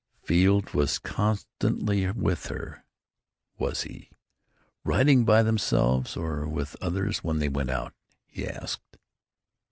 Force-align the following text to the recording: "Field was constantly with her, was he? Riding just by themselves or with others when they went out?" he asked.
"Field 0.23 0.71
was 0.71 0.97
constantly 0.97 2.09
with 2.09 2.47
her, 2.47 2.83
was 3.59 3.83
he? 3.83 4.09
Riding 4.83 5.19
just 5.19 5.27
by 5.27 5.43
themselves 5.43 6.17
or 6.17 6.47
with 6.47 6.75
others 6.81 7.19
when 7.23 7.37
they 7.37 7.49
went 7.49 7.69
out?" 7.69 7.93
he 8.25 8.47
asked. 8.47 8.97